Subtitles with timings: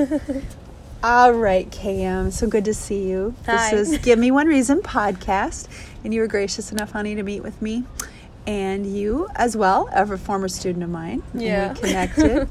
[1.02, 2.32] All right, KM.
[2.32, 3.34] So good to see you.
[3.46, 3.70] Hi.
[3.70, 5.68] This is Give Me One Reason podcast,
[6.04, 7.84] and you were gracious enough, honey, to meet with me.
[8.46, 11.22] And you, as well, are a former student of mine.
[11.34, 11.72] Yeah.
[11.74, 12.48] we connected.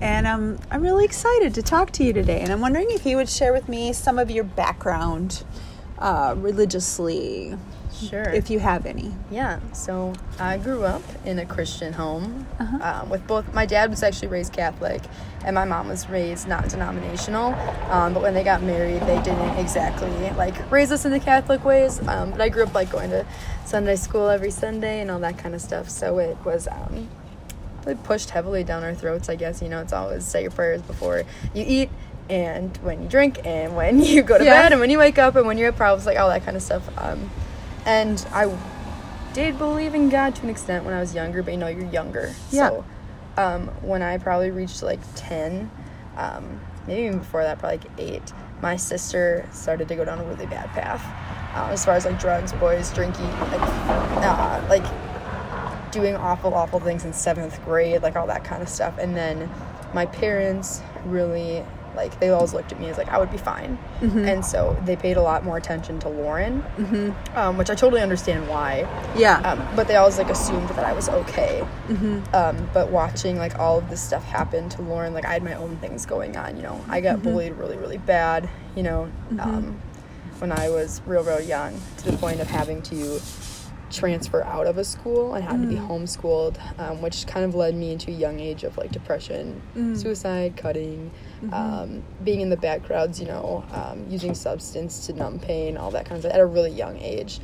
[0.00, 2.40] and um, I'm really excited to talk to you today.
[2.40, 5.44] And I'm wondering if you would share with me some of your background
[5.98, 7.56] uh, religiously,
[7.98, 8.22] Sure.
[8.30, 9.12] if you have any.
[9.30, 9.58] yeah.
[9.72, 13.02] So I grew up in a Christian home Uh-huh.
[13.02, 13.52] um, with both.
[13.52, 15.02] My dad was actually raised Catholic,
[15.44, 17.54] and my mom was raised not denominational.
[17.90, 21.64] Um, but when they got married, they didn't exactly like raise us in the Catholic
[21.64, 22.00] ways.
[22.06, 23.26] Um, but I grew up like going to
[23.64, 25.88] Sunday school every Sunday and all that kind of stuff.
[25.88, 26.68] So it was.
[26.68, 27.08] Um,
[27.86, 29.30] like pushed heavily down our throats.
[29.30, 31.22] I guess you know it's always say your prayers before
[31.54, 31.88] you eat,
[32.28, 34.62] and when you drink, and when you go to Yeah.
[34.64, 36.56] bed, and when you wake up, and when you have problems, like all that kind
[36.56, 36.82] of stuff.
[37.88, 38.54] And I
[39.32, 41.90] did believe in God to an extent when I was younger, but you know you're
[41.90, 42.34] younger.
[42.50, 42.68] Yeah.
[42.68, 42.84] So
[43.38, 45.70] um, when I probably reached like ten,
[46.18, 50.24] um, maybe even before that, probably like eight, my sister started to go down a
[50.24, 51.02] really bad path.
[51.56, 54.84] Uh, as far as like drugs, boys, drinking, like, uh, like
[55.90, 58.98] doing awful, awful things in seventh grade, like all that kind of stuff.
[58.98, 59.50] And then
[59.94, 61.64] my parents really,
[61.98, 63.76] like, they always looked at me as like I would be fine.
[64.00, 66.64] And so they paid a lot more attention to Lauren,
[67.34, 68.86] um, which I totally understand why.
[69.16, 69.38] Yeah.
[69.40, 71.66] Um, but they always like assumed that I was okay.
[72.32, 75.54] Um, but watching like all of this stuff happen to Lauren, like I had my
[75.54, 76.56] own things going on.
[76.56, 78.48] You know, I got bullied really, really bad.
[78.76, 79.10] You know,
[79.40, 79.80] um,
[80.38, 83.20] when I was real, real young, to the point of having to
[83.90, 87.74] transfer out of a school and had to be homeschooled, um, which kind of led
[87.74, 89.60] me into a young age of like depression,
[89.96, 91.10] suicide, cutting,
[91.52, 95.90] um, being in the bad crowds, you know, um, using substance to numb pain, all
[95.92, 97.40] that kind of stuff at a really young age.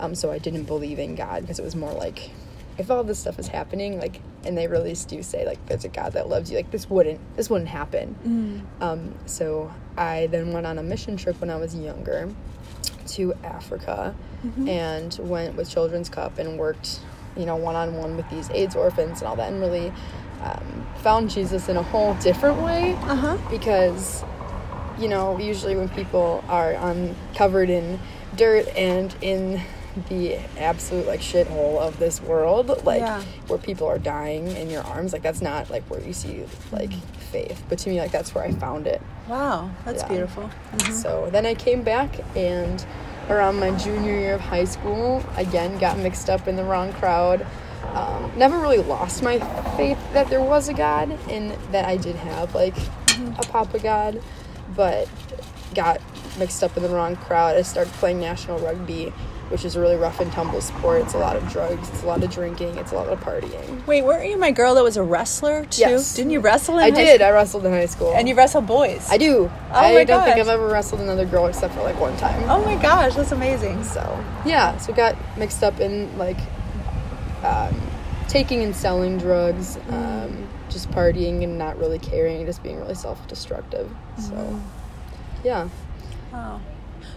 [0.00, 2.30] Um, so I didn't believe in God because it was more like,
[2.78, 5.88] if all this stuff is happening, like, and they really do say like there's a
[5.88, 8.64] God that loves you, like this wouldn't, this wouldn't happen.
[8.80, 12.32] Um, so I then went on a mission trip when I was younger
[13.08, 14.14] to Africa
[14.68, 17.00] and went with Children's Cup and worked,
[17.36, 19.92] you know, one on one with these AIDS orphans and all that, and really
[20.42, 23.36] um, found Jesus in a whole different way Uh huh.
[23.50, 24.22] because,
[24.98, 27.98] you know, usually when people are on covered in
[28.36, 29.60] dirt and in
[30.08, 33.20] the absolute like shithole of this world, like Yeah.
[33.48, 36.92] where people are dying in your arms, like that's not like where you see like
[37.32, 37.60] faith.
[37.68, 39.02] But to me, like that's where I found it.
[39.28, 39.70] Wow.
[39.84, 40.08] That's Yeah.
[40.08, 40.50] beautiful.
[40.90, 42.84] So then I came back and
[43.28, 47.46] around my junior year of high school, again got mixed up in the wrong crowd.
[47.94, 49.38] Um, never really lost my
[49.76, 52.76] faith that there was a God and that I did have like
[53.38, 54.22] a Papa God,
[54.74, 55.08] but
[55.74, 56.00] got
[56.38, 57.56] mixed up in the wrong crowd.
[57.56, 59.12] I started playing national rugby,
[59.50, 61.02] which is a really rough and tumble sport.
[61.02, 63.86] It's a lot of drugs, it's a lot of drinking, it's a lot of partying.
[63.86, 65.80] Wait, weren't you my girl that was a wrestler too?
[65.80, 66.14] Yes.
[66.14, 66.78] Didn't you wrestle?
[66.78, 67.22] In I high did.
[67.22, 68.12] I wrestled in high school.
[68.14, 69.06] And you wrestle boys.
[69.10, 69.50] I do.
[69.50, 70.38] Oh I my don't think.
[70.38, 72.42] I've ever wrestled another girl except for like one time.
[72.48, 73.84] Oh my gosh, that's amazing.
[73.84, 76.38] So yeah, so got mixed up in like
[77.42, 77.80] um,
[78.28, 83.90] taking and selling drugs, um, just partying and not really caring, just being really self-destructive.
[84.18, 84.60] So
[85.44, 85.68] yeah,
[86.32, 86.60] Wow.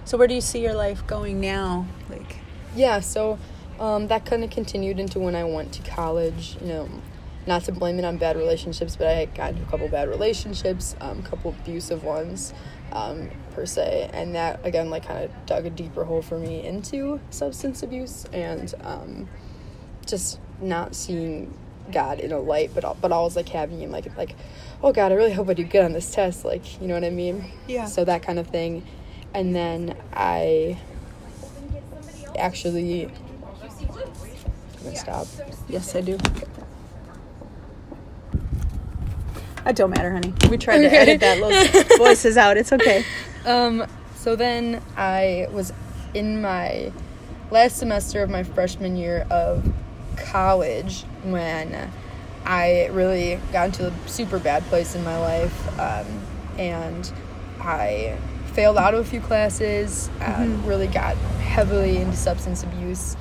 [0.06, 1.88] So where do you see your life going now?
[2.09, 2.38] Like,
[2.75, 3.00] yeah.
[3.00, 3.40] So
[3.80, 6.58] um, that kind of continued into when I went to college.
[6.62, 6.90] You know,
[7.47, 10.96] not to blame it on bad relationships, but I got into a couple bad relationships,
[11.02, 12.53] um, a couple abusive ones.
[12.94, 16.66] Um, per se, and that again, like, kind of dug a deeper hole for me
[16.66, 19.30] into substance abuse and um,
[20.06, 21.58] just not seeing
[21.91, 24.36] God in a light, but but always like having him like like,
[24.84, 27.03] oh God, I really hope I do good on this test, like you know what
[27.03, 27.52] I mean?
[27.68, 27.86] Yeah.
[27.86, 28.86] So that kind of thing,
[29.34, 30.80] and then I
[32.38, 33.06] actually.
[33.06, 35.28] I'm gonna stop.
[35.69, 36.18] yes, I do.
[39.66, 40.34] It don't matter, honey.
[40.50, 42.58] We tried to edit that little voices out.
[42.58, 43.06] It's okay.
[43.46, 45.72] Um, so then I was
[46.14, 46.91] in my
[47.52, 49.72] last semester of my freshman year of
[50.18, 51.91] college when
[52.44, 55.80] I really got into a super bad place in my life.
[55.80, 56.25] Um,
[56.58, 57.12] and
[57.59, 58.17] I
[58.53, 63.16] failed out of a few classes, um, really got heavily into substance abuse,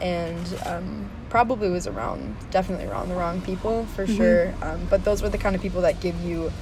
[0.00, 4.54] and um, probably was around, definitely around the wrong people for sure.
[4.62, 6.52] Um, but those were the kind of people that give you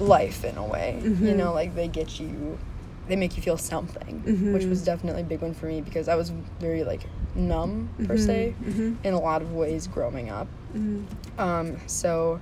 [0.00, 1.00] life in a way.
[1.28, 2.58] You know, like they get you,
[3.08, 4.22] they make you feel something,
[4.52, 7.02] which was definitely a big one for me because I was very like
[7.34, 8.54] numb per se
[9.04, 10.46] in a lot of ways growing up.
[11.38, 12.40] Um, so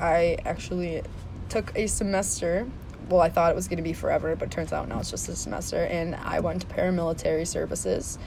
[0.00, 1.02] I actually
[1.48, 2.66] took a semester.
[3.10, 5.28] Well, I thought it was going to be forever, but turns out now it's just
[5.28, 5.84] a semester.
[5.84, 8.18] And I went to paramilitary services.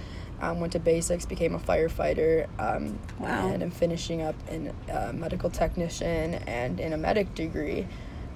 [0.41, 3.47] Um, went to basics, became a firefighter, um, Wow.
[3.47, 7.87] and I'm finishing up in a medical technician and in a medic degree.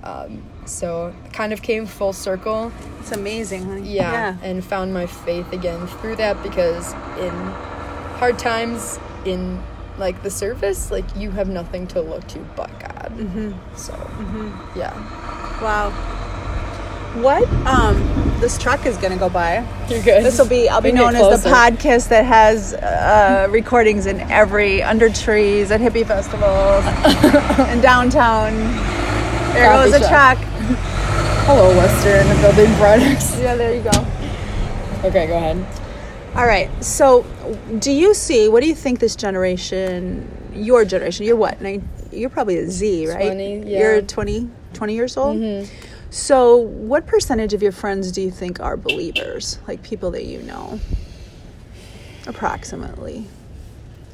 [0.03, 2.71] Um, so kind of came full circle.
[3.01, 3.89] It's amazing, honey.
[3.93, 7.33] Yeah, and found my faith again through that because in
[8.19, 9.61] hard times, in
[9.97, 13.11] like the service, like you have nothing to look to but God.
[13.17, 13.51] Mm-hmm.
[13.75, 13.93] So
[14.77, 14.93] yeah,
[15.61, 15.91] Wow.
[17.21, 17.47] What?
[17.65, 17.97] Um,
[18.39, 19.65] this truck is gonna go by.
[19.89, 20.23] you're good.
[20.23, 20.69] This will be.
[20.69, 25.81] I'll be known as the podcast that has uh, recordings in every under trees at
[25.81, 26.85] hippie festivals
[27.71, 28.53] in downtown.
[29.53, 30.37] There Coffee goes shop.
[30.37, 30.47] truck.
[31.47, 33.39] Hello, Western Building Products.
[33.39, 35.07] Yeah, there you go.
[35.07, 35.65] Okay, go ahead.
[36.35, 36.69] All right.
[36.83, 37.25] So,
[37.79, 38.49] do you see?
[38.49, 41.57] What do you think this generation, your generation, you're what?
[42.11, 43.25] You're probably a Z, right?
[43.27, 43.79] 20, yeah.
[43.79, 45.37] You're 20, 20 years old.
[46.09, 49.59] So, what percentage of your friends do you think are believers?
[49.67, 50.79] Like people that you know,
[52.25, 53.25] approximately.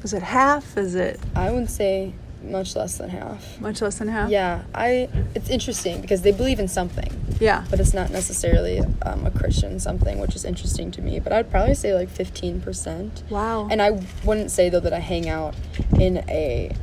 [0.02, 0.76] Is it half?
[0.76, 2.12] Is it I would say
[2.42, 3.58] much less than half.
[3.60, 4.28] much less than half?
[4.28, 5.08] Yeah, I.
[5.34, 7.10] It's interesting because they believe in something,
[7.40, 7.64] Yeah.
[7.70, 11.20] but it's not necessarily um, a Christian something, which is interesting to me.
[11.20, 13.22] But I'd probably say like fifteen percent.
[13.30, 13.68] Wow.
[13.70, 15.54] And I wouldn't say though that I hang out
[15.98, 16.74] in a.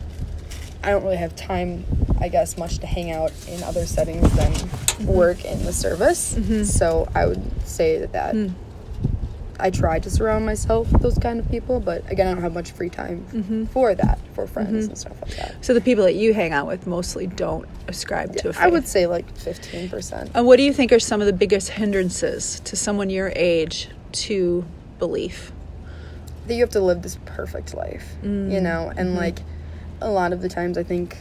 [0.84, 1.86] I don't really have time,
[2.22, 5.06] I guess, much to hang out in other settings than mm-hmm.
[5.08, 6.36] work in the service.
[6.36, 6.64] Mm-hmm.
[6.64, 8.36] So I would say that that.
[9.60, 12.54] I try to surround myself with those kind of people, but again, I don't have
[12.54, 13.66] much free time mm-hmm.
[13.66, 15.64] for that, for friends and stuff like that.
[15.64, 18.62] so the people that you hang out with mostly don't ascribe to a faith.
[18.62, 20.32] I would say like 15%.
[20.34, 23.90] And what do you think are some of the biggest hindrances to someone your age
[24.14, 24.66] to
[24.98, 25.52] belief?
[26.48, 28.62] that you have to live this perfect life, you mm.
[28.62, 28.92] know?
[28.96, 29.40] And like
[30.02, 31.18] a lot of the times, I think,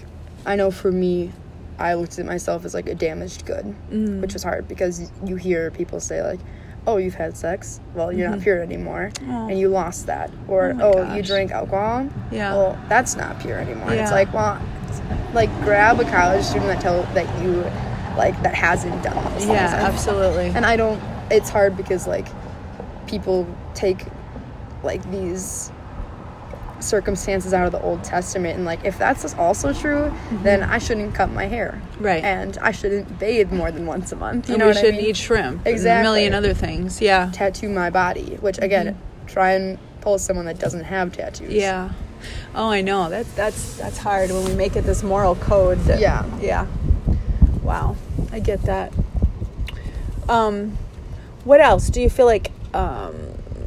[0.46, 1.32] I know for me,
[1.78, 4.20] I looked at myself as like a damaged good, mm.
[4.20, 6.40] which was hard because you hear people say, like,
[6.86, 7.80] oh, you've had sex.
[7.94, 8.44] Well, you're not mm-hmm.
[8.44, 9.12] pure anymore.
[9.22, 9.48] Oh.
[9.48, 10.30] And you lost that.
[10.48, 12.08] Or, Oh oh, you drank alcohol.
[12.30, 12.54] Yeah.
[12.54, 13.92] Well, that's not pure anymore.
[13.92, 14.02] Yeah.
[14.02, 15.00] It's like, well, it's
[15.34, 17.62] like grab a college student that tell that you
[18.16, 19.48] like that hasn't done those things.
[19.48, 20.46] Yeah, absolutely.
[20.48, 21.00] and I don't.
[21.30, 22.26] It's hard because like
[23.06, 24.04] people take
[24.82, 25.70] like these
[26.80, 30.12] circumstances out of the Old Testament and like if that's also true,
[30.42, 32.04] then I shouldn't cut my hair, Mm-hmm.
[32.04, 32.24] Right.
[32.24, 34.48] And I shouldn't bathe more than once a month.
[34.48, 35.10] You and know we what shouldn't I mean?
[35.10, 35.66] eat shrimp.
[35.66, 36.00] Exactly.
[36.00, 37.00] A million other things.
[37.00, 37.30] Yeah.
[37.32, 41.48] tattoo my body, which again, try and pull someone that doesn't have tattoos.
[41.48, 41.56] Mm-hmm.
[41.60, 41.92] Yeah.
[42.54, 43.08] Oh, I know.
[43.10, 45.78] That's that's that's hard when we make it this moral code.
[45.80, 46.24] That, Yeah.
[46.40, 46.66] Yeah.
[47.62, 47.96] Wow.
[48.32, 48.92] I get that.
[50.28, 50.76] Um,
[51.44, 52.52] what else do you feel like?
[52.74, 53.14] Um,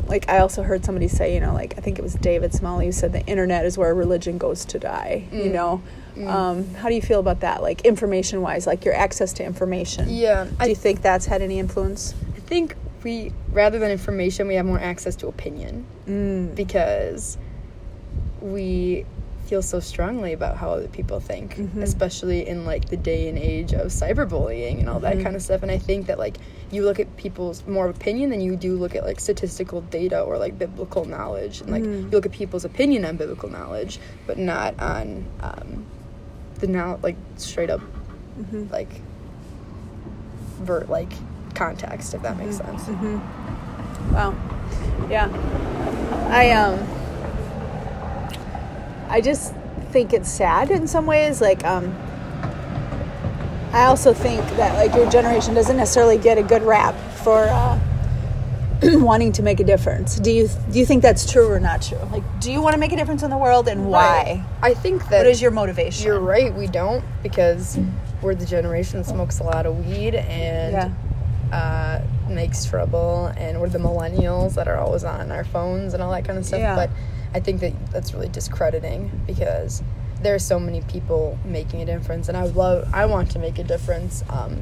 [0.07, 2.85] like I also heard somebody say, you know, like I think it was David Smalley
[2.87, 5.23] who said the internet is where religion goes to die.
[5.31, 5.51] You Mm.
[5.53, 5.81] know.
[6.27, 7.63] Um, how do you feel about that?
[7.63, 10.09] Like information wise, like your access to information.
[10.09, 12.13] Yeah, Do I you think that's had any influence?
[12.37, 16.53] I think we rather than information, we have more access to opinion Mm.
[16.55, 17.37] because
[18.41, 19.05] we
[19.53, 21.83] feel so strongly about how other people think, mm-hmm.
[21.83, 25.25] especially in like the day and age of cyberbullying and all that mm-hmm.
[25.25, 25.61] kind of stuff.
[25.61, 26.37] And I think that like
[26.71, 30.39] you look at people's more opinion than you do look at like statistical data or
[30.39, 31.61] like biblical knowledge.
[31.61, 32.05] And like mm.
[32.05, 35.85] you look at people's opinion on biblical knowledge, but not on um,
[36.55, 37.81] the now like straight up
[38.39, 38.71] mm-hmm.
[38.71, 38.89] like
[40.61, 41.11] vert like
[41.53, 42.87] context if that makes sense.
[44.11, 44.33] Wow.
[45.11, 45.29] Yeah.
[46.31, 46.92] I um
[49.13, 49.53] I just
[49.91, 51.95] think it's sad in some ways like um
[53.71, 57.79] I also think that like your generation doesn't necessarily get a good rap for uh
[58.83, 60.19] wanting to make a difference.
[60.19, 61.99] Do you do you think that's true or not true?
[62.11, 64.43] Like do you want to make a difference in the world and why?
[64.63, 66.07] I think that What is your motivation?
[66.07, 67.77] You're right, we don't because
[68.23, 70.95] we're the generation that smokes a lot of weed and
[71.53, 76.11] uh, makes trouble, and we're the millennials that are always on our phones and all
[76.11, 76.59] that kind of stuff.
[76.59, 76.75] Yeah.
[76.75, 76.89] But
[77.33, 79.81] I think that that's really discrediting because
[80.21, 83.39] there are so many people making a difference, and I would love, I want to
[83.39, 84.23] make a difference.
[84.29, 84.61] Um,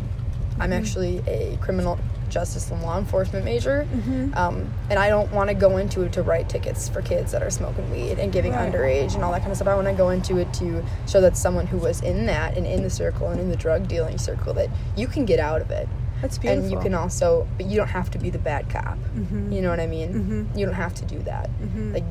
[0.60, 1.98] I'm actually a criminal
[2.29, 3.88] justice and law enforcement major,
[4.36, 7.41] um, and I don't want to go into it to write tickets for kids that
[7.41, 8.71] are smoking weed and giving Right.
[8.71, 9.67] underage and all that kind of stuff.
[9.67, 12.65] I want to go into it to show that someone who was in that and
[12.67, 15.71] in the circle and in the drug dealing circle that you can get out of
[15.71, 15.88] it.
[16.21, 16.63] That's beautiful.
[16.63, 18.97] And you can also, but you don't have to be the bad cop.
[18.97, 19.51] Mm-hmm.
[19.51, 20.13] You know what I mean?
[20.13, 20.57] Mm-hmm.
[20.57, 21.49] You don't have to do that.
[21.59, 21.93] Mm-hmm.
[21.93, 22.05] Like,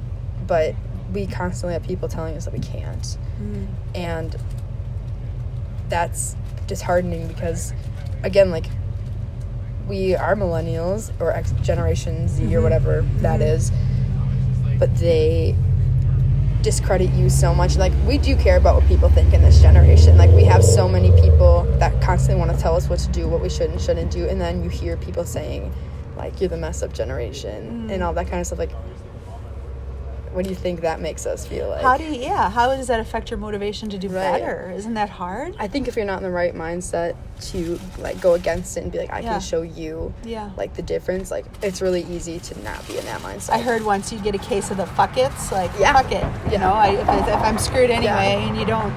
[0.47, 0.75] but
[1.13, 3.19] we constantly have people telling us that we can't,
[3.95, 4.37] and
[5.89, 6.37] that's
[6.67, 7.73] disheartening because,
[8.23, 8.67] again, like
[9.89, 13.73] we are millennials or X Generation Z or whatever that is,
[14.79, 15.57] but they
[16.63, 17.77] discredit you so much.
[17.77, 20.17] Like we do care about what people think in this generation.
[20.17, 23.29] Like we have so many people that constantly want to tell us what to do,
[23.29, 25.73] what we should and shouldn't do, and then you hear people saying,
[26.17, 28.07] like, "You're the mess up generation" and mm.
[28.07, 28.59] all that kind of stuff.
[28.59, 28.73] Like,
[30.33, 31.83] what do you think that makes us feel like?
[31.83, 34.33] How do you, yeah, how does that affect your motivation to do Right.
[34.41, 34.73] better?
[34.75, 35.55] Isn't that hard?
[35.59, 37.17] I think if you're not in the right mindset
[37.51, 39.33] to like go against it and be like, I Yeah.
[39.33, 40.51] can show you Yeah.
[40.57, 43.51] like the difference, like it's really easy to not be in that mindset.
[43.55, 45.93] I heard once you get a case of the fuck it's like Yeah.
[45.93, 46.23] fuck it.
[46.47, 46.59] You Yeah.
[46.61, 48.47] know, I, if, I- if I'm screwed anyway Yeah.
[48.49, 48.93] and you don't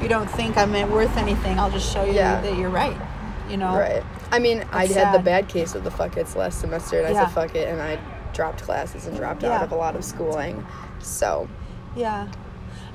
[0.00, 2.96] you don't think I'm worth anything, I'll just show you that you're right.
[3.48, 4.02] You know, Right.
[4.32, 7.12] I mean, I had the bad case of the fuck it's last semester, and I
[7.24, 7.98] said fuck it, and I
[8.32, 9.52] dropped classes and dropped Yeah.
[9.56, 10.66] out of a lot of schooling.
[11.00, 11.48] So,
[11.96, 12.28] Yeah.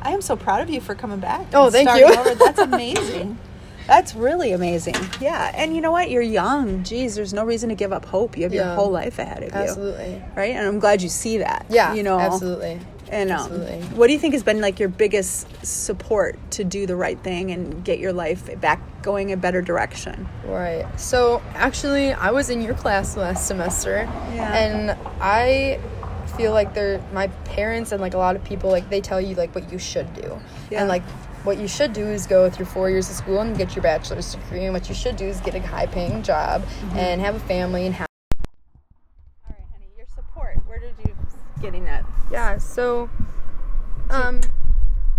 [0.01, 1.48] I am so proud of you for coming back.
[1.53, 2.06] Oh, thank you.
[2.06, 2.36] over.
[2.36, 3.38] That's amazing.
[3.88, 4.96] That's really amazing.
[5.22, 5.51] Yeah.
[5.56, 6.12] And you know what?
[6.12, 6.84] You're young.
[6.84, 8.38] Geez, there's no reason to give up hope.
[8.38, 9.60] You have your whole life ahead of you.
[9.60, 10.22] absolutely.
[10.36, 10.53] Right?
[10.56, 11.65] And I'm glad you see that.
[11.70, 11.94] Yeah.
[11.94, 12.79] You know, absolutely.
[13.10, 13.82] And um, Absolutely.
[13.96, 17.51] what do you think has been like your biggest support to do the right thing
[17.51, 20.27] and get your life back going a better direction?
[20.46, 20.86] Right.
[21.00, 24.00] So actually, I was in your class last semester,
[24.34, 24.53] Yeah.
[24.53, 24.91] and
[25.22, 25.79] I
[26.36, 29.36] feel like they're my parents and like a lot of people like they tell you
[29.36, 30.38] like what you should do,
[30.70, 30.82] Yeah.
[30.82, 31.03] and like
[31.44, 34.34] what you should do is go through four years of school and get your bachelor's
[34.36, 36.98] degree, and what you should do is get a high-paying job Mm-hmm.
[36.98, 38.08] and have a family and have.
[39.48, 39.88] All right, honey.
[39.96, 40.58] Your support.
[40.67, 41.15] Where did you
[41.62, 42.06] getting that?
[42.32, 42.58] Yeah.
[42.58, 43.10] So,
[44.10, 44.41] um,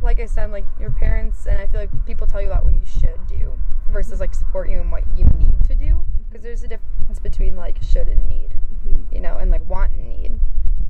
[0.02, 2.74] like I said, like your parents and I feel like people tell you about what
[2.74, 3.52] you should do
[3.90, 7.56] versus like support you in what you need to do because there's a difference between
[7.56, 8.48] like should and need,
[9.12, 10.40] you know, and like want and need.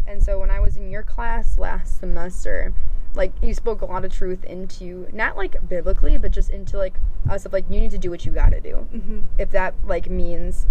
[0.07, 2.73] And so when I was in your class last semester,
[3.19, 6.95] like you spoke a lot of truth into not like biblically, but just into like
[7.29, 8.87] us of like you need to do what you got to do.
[8.95, 9.19] Mm-hmm.
[9.39, 10.67] If that like means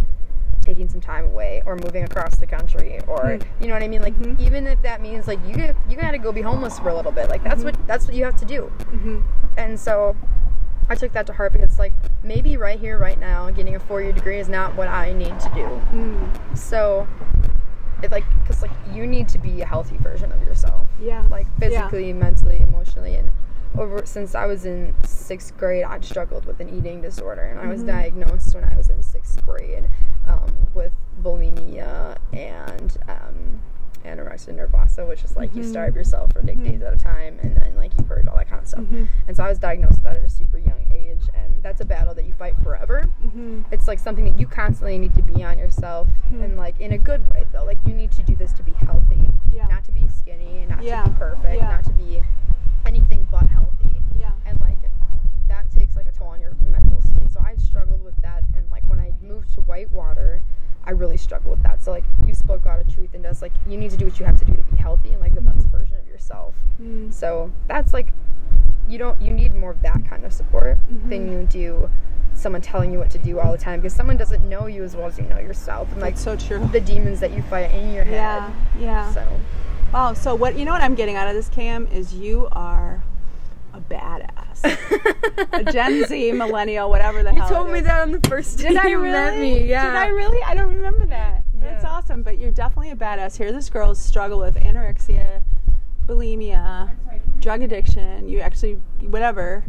[0.61, 4.01] taking some time away or moving across the country or you know what I mean
[4.01, 4.39] like Mhm.
[4.39, 6.95] even if that means like you get, you got to go be homeless for a
[6.95, 9.19] little bit like that's what that's what you have to do Mm-hmm.
[9.57, 10.15] and so
[10.89, 13.79] I took that to heart because it's like maybe right here right now getting a
[13.79, 16.57] four year degree is not what I need to do Mm.
[16.57, 17.07] so
[18.03, 21.23] it like because like you need to be a healthy version of yourself Yeah.
[21.29, 21.59] like Yeah.
[21.87, 23.31] physically mentally emotionally and
[23.77, 27.67] over since I was in sixth grade I struggled with an eating disorder and I
[27.67, 27.87] was Mhm.
[27.87, 29.87] diagnosed when I was in sixth grade
[30.27, 30.91] um, with
[31.23, 33.59] bulimia and um,
[34.05, 35.69] anorexia nervosa which is like you Mhm.
[35.69, 36.63] starve yourself for like Mhm.
[36.63, 39.07] days at a time and then like you purge all that kind of stuff Mhm.
[39.27, 40.76] and so I was diagnosed with that at a super young
[41.33, 43.61] and that's a battle that you fight forever Mm-hmm.
[43.71, 46.43] it's like something that you constantly need to be on yourself Mhm.
[46.43, 48.71] and like in a good way though like you need to do this to be
[48.73, 49.67] healthy Yeah.
[49.67, 51.03] not to be skinny not Yeah.
[51.03, 51.69] to be perfect Yeah.
[51.69, 52.23] not to be
[52.85, 54.31] anything but healthy Yeah.
[54.45, 54.77] and like
[55.47, 58.65] that takes like a toll on your mental state so i struggled with that and
[58.71, 60.41] like when i moved to whitewater
[60.85, 63.41] i really struggled with that so like you spoke a lot of truth and just
[63.41, 65.35] like you need to do what you have to do to be healthy and like
[65.35, 67.11] the best version of yourself Mm.
[67.11, 68.13] so that's like
[68.87, 70.77] you don't you need more of that kind of support
[71.09, 71.31] than Mhm.
[71.31, 71.89] you do
[72.33, 74.95] someone telling you what to do all the time because someone doesn't know you as
[74.95, 76.63] well as you know yourself and like That's so true.
[76.71, 78.49] the demons that you fight in your head Yeah.
[78.79, 79.27] yeah so
[79.93, 80.13] Wow.
[80.13, 83.01] So what you know what I'm getting out of this, Cam, is you are
[83.73, 84.65] a badass,
[85.53, 87.49] a Gen Z, millennial, whatever the you hell.
[87.49, 87.85] told it me is.
[87.85, 89.11] that on the first day Did I you really?
[89.13, 90.43] met me yeah Did I really?
[90.43, 91.43] I don't remember that.
[91.55, 92.21] That's awesome.
[92.21, 93.37] But you're definitely a badass.
[93.37, 95.41] Here, this girl struggle with anorexia,
[96.05, 96.89] bulimia,
[97.39, 98.27] drug addiction.
[98.27, 99.63] You actually whatever,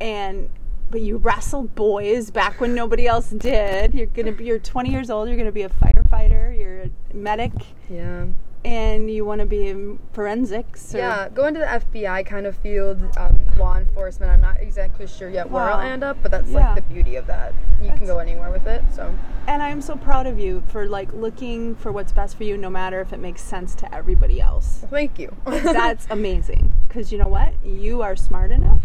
[0.00, 0.50] and
[0.90, 3.94] but you wrestled boys back when nobody else did.
[3.94, 4.44] You're gonna be.
[4.44, 5.28] You're 20 years old.
[5.28, 6.56] You're gonna be a firefighter.
[6.56, 7.52] You're a medic,
[7.90, 8.26] yeah
[8.64, 10.94] and you want to be in forensics.
[10.94, 15.06] Or, yeah go into the fbi kind of field um, law enforcement i'm not exactly
[15.06, 16.72] sure yet where i'll end up but that's Yeah.
[16.72, 19.14] like the beauty of that you That's- can go anywhere with it so
[19.46, 22.68] And I'm so proud of you for like looking for what's best for you, no
[22.68, 24.84] matter if it makes sense to everybody else.
[24.90, 26.70] thank you That's amazing.
[26.86, 27.54] Because you know what?
[27.64, 28.82] You are smart enough.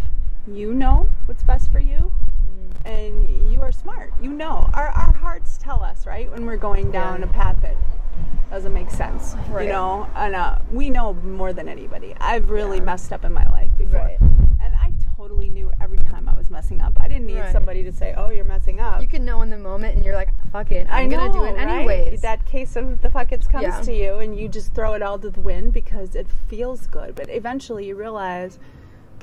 [0.48, 2.12] You know what's best for you.
[2.86, 2.86] Mm.
[2.98, 4.14] And you are smart.
[4.22, 4.70] You know.
[4.74, 6.32] Our, our hearts tell us, right?
[6.32, 7.30] When we're going down Yeah.
[7.30, 7.76] a path that
[8.50, 9.36] doesn't make sense.
[9.50, 9.66] Right.
[9.66, 10.08] You know?
[10.16, 12.14] And uh, we know more than anybody.
[12.20, 12.84] I've really Yeah.
[12.84, 14.00] messed up in my life before.
[14.00, 14.22] Right.
[14.22, 16.94] And I totally knew every time I was messing up.
[17.00, 17.52] I didn't need Right.
[17.52, 19.02] somebody to say, oh, you're messing up.
[19.02, 21.44] you can know in the moment and you're like fuck it i'm know, gonna do
[21.46, 23.82] it anyways That case of the fuckets comes Yeah.
[23.82, 27.16] to you, and you just throw it all to the wind because it feels good.
[27.16, 28.60] But eventually, you realize,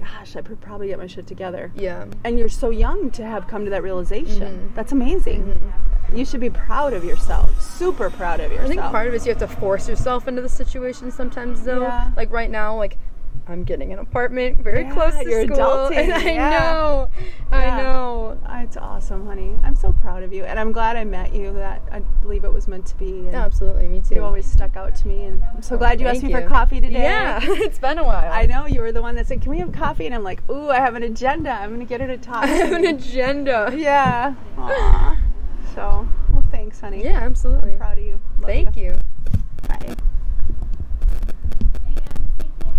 [0.00, 1.70] gosh, I could probably get my shit together.
[1.74, 4.70] yeah And you're so young to have come to that realization.
[4.70, 4.74] Mhm.
[4.74, 5.44] That's amazing.
[5.44, 6.16] Mhm.
[6.18, 7.60] You should be proud of yourself.
[7.62, 8.66] Super proud of yourself.
[8.66, 11.62] I think part of it is you have to force yourself into the situation sometimes,
[11.62, 11.82] though.
[11.82, 12.10] Yeah.
[12.16, 12.98] Like right now, like
[13.50, 16.50] I'm getting an apartment very Yeah, close to you're school, adulting, and I yeah.
[16.50, 17.10] know,
[17.50, 17.58] Yeah.
[17.58, 18.38] I know.
[18.62, 19.56] It's awesome, honey.
[19.64, 21.52] I'm so proud of you, and I'm glad I met you.
[21.54, 23.06] That I believe it was meant to be.
[23.10, 24.14] And Yeah, absolutely, me too.
[24.16, 26.46] You always stuck out to me, and I'm so glad you asked Thank me for
[26.46, 27.02] coffee today.
[27.02, 28.30] Yeah, it's been a while.
[28.32, 30.48] I know you were the one that said, "Can we have coffee?" And I'm like,
[30.48, 31.50] "Ooh, I have an agenda.
[31.50, 33.72] I'm gonna get her to talk." I have an agenda.
[33.74, 34.34] Yeah.
[34.58, 35.16] Aw.
[35.74, 37.02] So, well, thanks, honey.
[37.02, 37.72] Yeah, absolutely.
[37.72, 38.20] I'm proud of you.
[38.38, 38.92] Love Thank you.